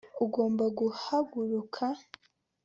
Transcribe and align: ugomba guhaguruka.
ugomba 0.23 0.65
guhaguruka. 0.77 1.83